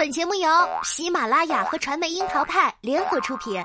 [0.00, 0.48] 本节目由
[0.82, 3.62] 喜马拉雅和传媒樱桃派联合出品。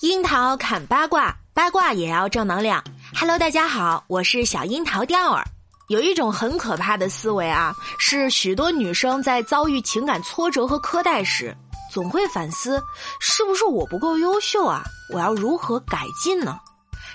[0.00, 2.82] 樱桃砍八卦，八卦也要正能量。
[3.14, 5.44] Hello，大家好，我是小樱桃钓儿。
[5.86, 11.56] 有一种很可怕的思维啊，是许多女生在遭遇情感挫折和苛待时，
[11.88, 12.82] 总会反思：
[13.20, 14.82] 是不是我不够优秀啊？
[15.12, 16.58] 我要如何改进呢？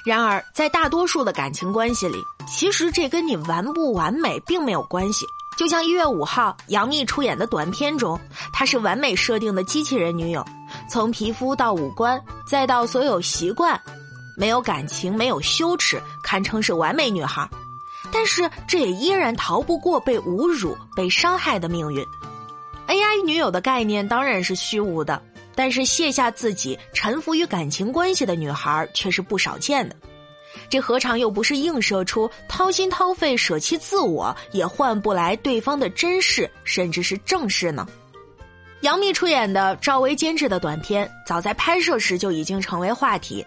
[0.06, 5.26] 然而，在大多数的感情关系里，其实这跟你完不完美并没有关系。
[5.58, 8.18] 就像一月五号杨幂出演的短片中，
[8.54, 10.44] 她是完美设定的机器人女友，
[10.90, 13.80] 从皮肤到五官，再到所有习惯，
[14.38, 17.48] 没有感情，没有羞耻，堪称是完美女孩。
[18.10, 22.04] 但是，这也依然逃不过被侮辱、被伤害的命运。
[22.88, 25.22] AI 女友的概念当然是虚无的。
[25.60, 29.96] 但是卸下自己，臣服于感情关系的女孩却是不少见的，
[30.70, 37.86] 这何尝又不是映射出掏心掏肺、舍弃自我也换不来对方的珍视，甚至是正视呢？
[38.84, 43.46] 杨幂出演的、赵薇监制的短片，早在拍摄时就已经成为话题，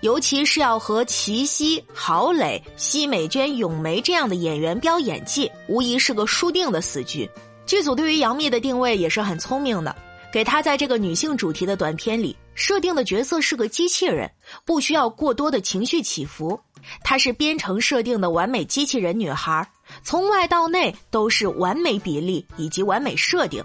[0.00, 7.28] 尤其是要和齐溪、郝蕾、奚美娟、咏梅这样的演员飙演技，无疑是个输定的死局。
[7.66, 9.94] 剧组对于杨幂的定位也是很聪明的。
[10.32, 14.28] 给她在这个女性主题的短片里设定的角色是个机器人，
[14.64, 16.58] 不需要过多的情绪起伏。
[17.04, 19.64] 她是编程设定的完美机器人女孩，
[20.02, 23.62] 从外到内都是完美比例以及完美设定，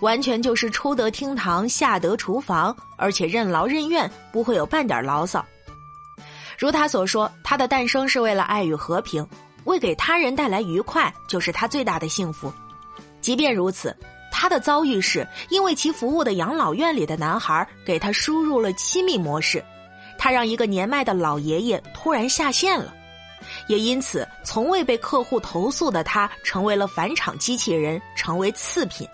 [0.00, 5.42] 完全就是出得厅堂下得厨房，而且任劳任怨，不会有半点牢骚。
[6.58, 9.26] 如她所说，她的诞生是为了爱与和平，
[9.64, 12.52] 为给他人带来愉快就是她最大的幸福。
[13.20, 13.96] 即便如此。
[14.30, 19.64] 他的遭遇是因为其服务的养老院里的男孩给他输入了亲密模式，
[20.16, 22.94] 他让一个年迈的老爷爷突然下线了，
[23.66, 29.08] 也因此从未被客户投诉的他成为了返场机器人，成为次品。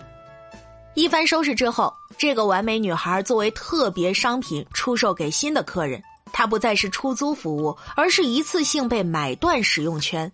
[0.93, 10.31] 一番收拾之后，这个完美女孩作为特别商品出售给新的客人，她不再是出租服务，而是一次性被买断使用权。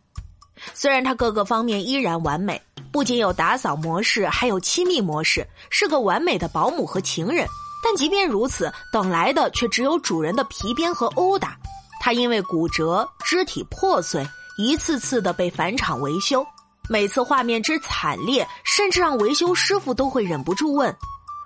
[0.74, 2.62] 虽然她各个方面依然完美。
[2.92, 7.48] 不仅有打扫模式，还有亲密模式，是个完美的保姆和情人。
[7.84, 11.58] 但即便如此，等来的却只有主人的皮鞭和殴打。
[12.00, 16.46] 他因为骨折、肢体破碎，一次次的被返厂维修。
[16.90, 20.96] 每次画面之惨烈，甚至让维修师傅都会忍不住问：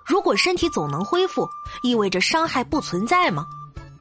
[0.04, 1.48] 如果身体总能恢复，
[1.82, 3.46] 意味着伤害不存在吗？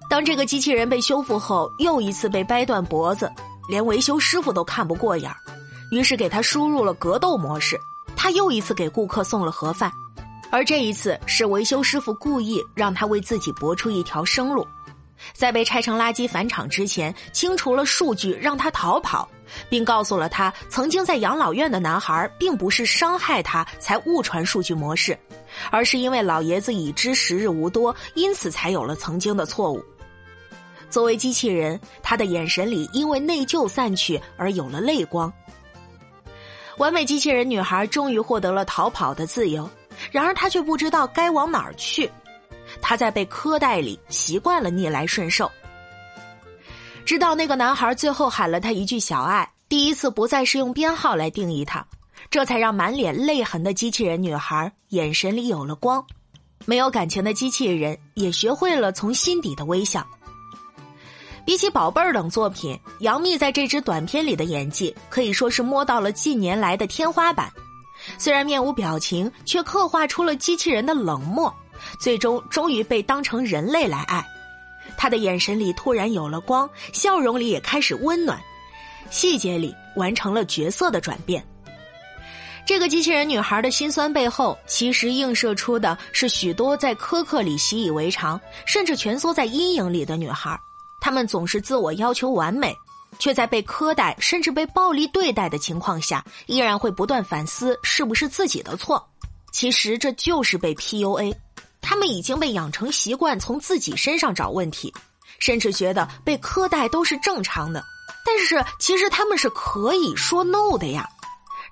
[0.09, 3.31] 当这个机器人被修复后，又一次被掰断脖子，
[3.67, 5.38] 连维修师傅都看不过眼儿。
[5.95, 7.79] 于是给他输入了格斗模式，
[8.17, 9.89] 他又一次给顾客送了盒饭，
[10.51, 14.67] 而这一次是维修师傅故意让他为自己搏出一条生路，
[15.31, 19.25] 在被拆成垃圾返场之前，清除了数据让他逃跑，
[19.69, 25.17] 并告诉了他曾经在养老院的男孩并不是伤害他才误传数据模式，
[25.72, 29.81] 而是因为老爷子已知时日无多，因此才有了曾经的错误。
[30.89, 35.31] 作为机器人，他的眼神里因为内疚散去而有了泪光。
[36.78, 39.69] 完美机器人女孩终于获得了逃跑的自由，
[40.12, 42.09] 然而她却不知道该往哪儿去。
[42.81, 45.50] 她在被苛待里习惯了逆来顺受，
[47.06, 51.86] 直到那个男孩最后喊了她一句“小爱”，第一次不再是用编号来定义她，
[52.30, 56.06] 这才让满脸泪痕的机器人女孩眼神里有了光。
[56.66, 60.06] 没有感情的机器人也学会了从心底的微笑。
[61.45, 67.51] 比起《宝贝儿》等作品，杨幂在这支短片里的演技可以说是摸到了近年来的天花板。
[68.17, 71.53] 虽然面无表情，却刻画出了机器人的冷漠，
[72.00, 74.25] 最终终于被当成人类来爱。
[74.97, 78.41] 她的眼神里突然有了光，笑容里也开始温暖，
[79.12, 81.45] 细节里完成了角色的转变。
[82.66, 90.59] 这个机器人女孩的心酸背后，其实映射出的是许多在苛刻里习以为常，甚至蜷缩在阴影里的女孩。
[91.05, 92.75] 他们总是自我要求完美，
[93.19, 99.07] 却在被苛待甚至被暴力对待的情况下，依然会不断反思是不是自己的错。
[99.51, 101.31] 其实这就是被 PUA，
[101.80, 104.91] 他们已经被养成习惯从自己身上找问题，
[105.38, 107.85] 甚至觉得被苛待都是正常的。
[108.25, 111.07] 但是其实他们是可以说 no 的呀。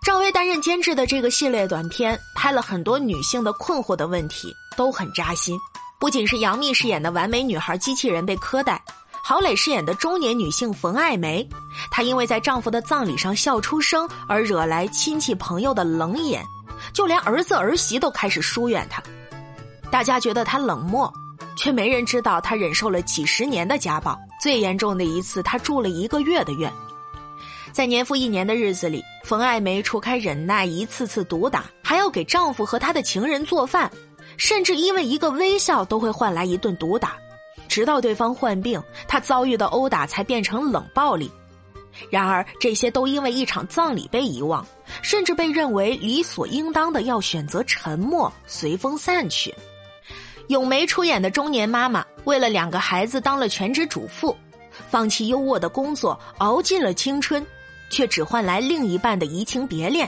[0.03, 5.57] 赵薇担任监制的这个系列短片，拍了很多女性的困惑的问题，都很扎心。
[5.99, 8.79] 不仅是杨幂饰演的完美女孩机器人被苛待。
[9.25, 11.47] 郝蕾饰演的中年女性冯爱梅，
[11.89, 16.43] 她因为在丈夫的葬礼上笑出声而惹来亲戚朋友的冷眼，
[16.91, 19.01] 就连儿子儿媳都开始疏远她。
[19.89, 21.11] 大家觉得她冷漠，
[21.55, 24.19] 却没人知道她忍受了几十年的家暴。
[24.41, 26.69] 最严重的一次，她住了一个月的院。
[27.71, 33.89] 在年复一年的日子里，冯爱梅除开忍耐一次次毒打，还要给丈夫和他的情人做饭，
[34.35, 37.15] 甚至因为一个微笑都会换来一顿毒打，
[37.73, 41.31] 直到对方患病，她遭遇的殴打才变成冷暴力。
[42.11, 44.63] 然而，这些都因为一场葬礼被遗忘，
[45.01, 49.51] 甚至被认为理所应当的要选择沉默，随风散去。
[50.49, 54.37] 咏梅出演的中年妈妈，为了两个孩子当了全职主妇，
[54.91, 57.43] 放弃优渥的工作，熬尽了青春，
[57.89, 60.07] 却只换来另一半的移情别恋。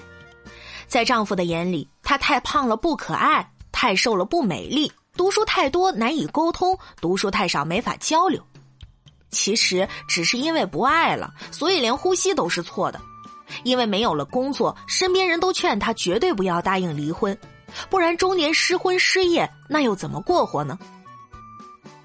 [0.86, 8.42] 在丈夫的眼里，她太胖了不可爱，太瘦了不美丽，读书太多难以沟通，读书太少没法交流。
[9.32, 13.00] 其实只是因为不爱了，所以连呼吸都是错的。
[13.64, 17.38] 因为没有了工作，身边人都劝她绝对不要答应离婚。
[17.90, 20.78] 不然中年失婚失业，那又怎么过活呢？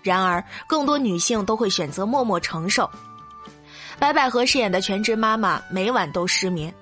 [0.03, 2.89] 然而，更多女性都会选择默默承受。
[3.99, 6.75] 白百合饰演的全职妈妈每晚都失眠，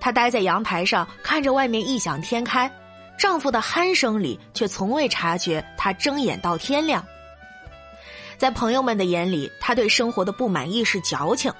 [0.00, 2.70] 她待在阳台上看着外面异想天开，
[3.18, 7.04] 丈夫的鼾声里却从未察觉她睁眼到天亮。
[8.36, 11.52] 在朋友们的眼里，她对生活的不满意是矫情。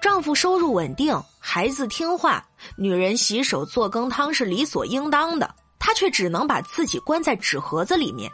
[0.00, 2.44] 丈夫收入稳定，孩子听话，
[2.76, 5.52] 女人洗手做羹汤是理所应当的。
[5.78, 8.30] 她却只能把自己关在纸盒子里面。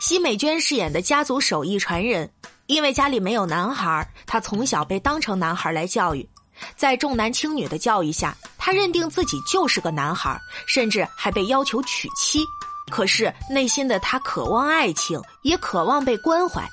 [0.00, 2.30] 奚美娟饰演的家族手艺传人，
[2.66, 6.28] 因为家里没有男孩，她从小被当成男孩来教育。
[6.74, 10.36] 在重男轻女的教育下，她认定自己就是个男孩，
[10.66, 12.44] 甚至还被要求娶妻。
[12.90, 16.68] 可是内心的她渴望爱情，也渴望被关怀。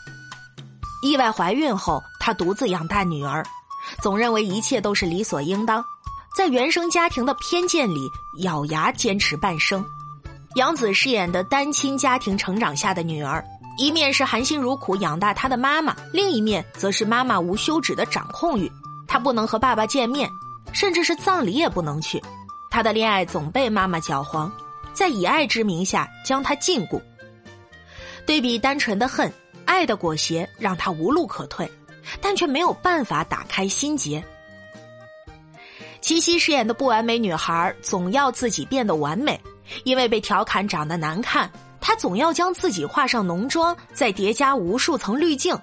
[1.04, 3.45] 意外怀孕后，她独自养大女儿，
[4.01, 5.86] 总认为一切都是理所应当，
[6.36, 8.10] 在原生家庭的偏见里，
[8.40, 9.86] 咬牙坚持半生。
[10.56, 13.45] 杨紫饰演的单亲家庭成长下的女儿，
[13.78, 18.72] 一面是含辛茹苦养大她的妈妈，另一面则是妈妈无休止的掌控欲。
[19.07, 20.28] 她不能和爸爸见面，
[20.74, 22.22] 甚至是葬礼也不能去。
[22.70, 24.52] 他的恋爱总被妈妈搅黄，
[24.94, 27.02] 在以爱之名下将他禁锢。
[28.25, 29.31] 对比单纯的恨，
[29.66, 31.70] 爱的裹挟让他无路可退，
[32.20, 34.24] 但却没有办法打开心结。
[36.02, 39.40] 齐溪饰演的不完美女孩，总要自己变得完美。
[39.86, 41.50] 因为被调侃长得难看，
[41.80, 45.58] 她总要将自己化上浓妆，再叠加无数层滤镜。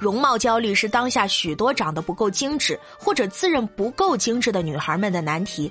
[0.00, 5.70] 容貌焦虑是当下许多长得不够精致或者自认不够精致的女孩们的难题。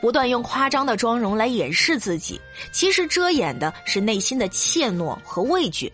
[0.00, 2.40] 不断用夸张的妆容来掩饰自己，
[2.72, 5.92] 其实遮掩的是内心的怯懦和畏惧。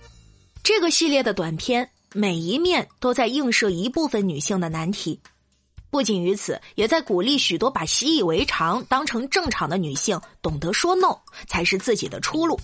[0.63, 5.21] 这个系列的短片每一面都在映射一部分女性的难题。
[5.91, 11.19] 不仅于此，也在鼓励许多把习以为常当成正常的女性懂得说 “no”
[11.49, 12.59] 才是自己的出路。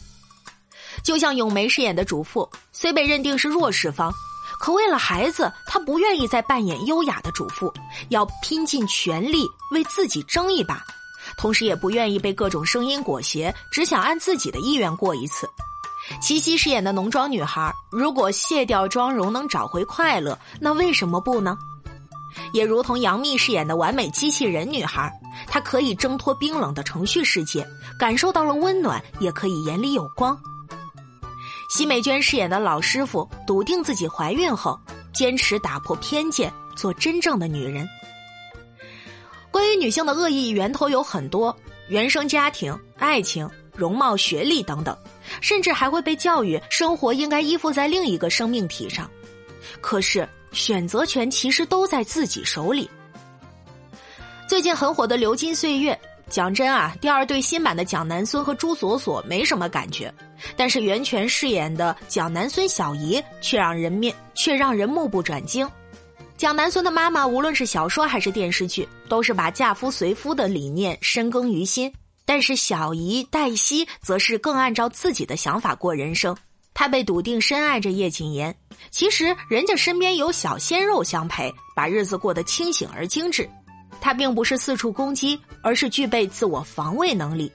[1.02, 4.12] 就像咏梅饰演的主妇，虽被认定是弱势方，
[4.58, 7.72] 可为了孩子，她不愿意再扮演优雅的主妇，
[8.08, 10.82] 要拼尽全力为自己争一把，
[11.36, 15.48] 同时也不愿意被各种声音裹挟，只想按自己的意愿过一次。
[16.22, 21.58] 齐溪饰演的浓妆女孩，如果卸掉妆容能找回快乐，那为什么不呢？
[22.52, 25.10] 也如同杨幂饰演的完美机器人女孩，
[25.48, 27.66] 她可以挣脱冰冷的程序世界，
[27.98, 30.38] 感受到了温暖，也可以眼里有光。
[31.68, 34.78] 奚美娟饰演的老师傅，笃定自己怀孕后，
[35.12, 37.88] 坚持打破偏见，做真正的女人。
[39.50, 41.56] 关于女性的恶意源头有很多：
[41.88, 44.96] 原生家庭、爱情、容貌、学历等等，
[45.40, 49.10] 甚至还会被教育生活应该依附在另一个生命体上。
[49.80, 50.28] 可是。
[50.52, 52.88] 选择权其实都在自己手里。
[54.48, 55.92] 最近很火的《流金岁月》，
[56.30, 60.10] 讲真啊，第二对新版的蒋南孙和朱锁锁没什么感觉，
[60.56, 65.68] 但是袁泉饰演的蒋南孙小姨却让人面却让人目不转睛。
[66.36, 71.90] 蒋南孙的妈妈无论是小说还是电视剧，都是把嫁夫随夫的理念深耕于心，
[72.24, 76.36] 但是小姨黛西则是更按照自己的想法过人生。
[76.74, 78.54] 她被笃定深爱着叶谨言。
[78.90, 83.48] 其实人家身边有小鲜肉相陪，把日子过得清醒而精致。
[83.98, 87.50] 她并不是四处攻击，而是具备自我防卫能力。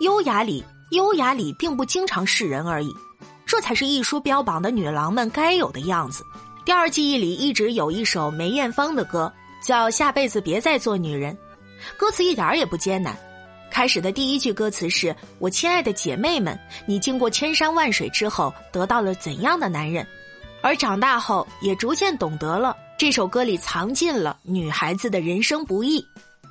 [0.00, 0.64] 优雅里，
[0.94, 2.94] 优雅里并不经常示人而已。
[3.46, 6.24] 这才是艺书标榜的女郎们该有的样子。
[6.64, 9.30] 第二记忆里一直有一首梅艳芳的歌，
[9.62, 11.34] 叫《下辈子别再做女人》，
[11.98, 13.14] 歌词一点也不艰难。
[13.70, 20.06] 开始的第一句歌词是我亲爱的姐妹们，你经过千山万水之后，得到了怎样的男人？
[20.62, 26.02] 而长大后，也逐渐懂得了这首歌里藏进了女孩子的人生不易。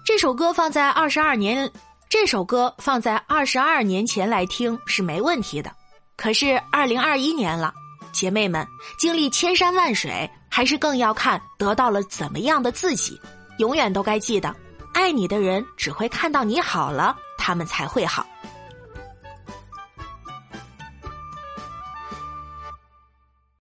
[0.05, 1.67] 这首歌放在二十二年，
[2.13, 5.71] 这首歌放在二十二年前来听是没问题的。
[6.15, 7.73] 可是二零二一年了，
[8.11, 8.63] 姐妹们
[8.99, 13.19] 经历千山万水，还是更要看得到了怎么样的自己。
[13.57, 14.55] 永远都该记得，
[14.93, 18.23] 爱你的人只会看到你好了，他们才会好。